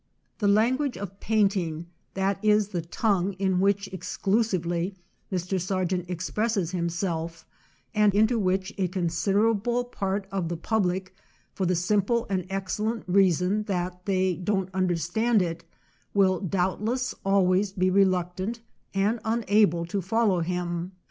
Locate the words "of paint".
0.97-1.51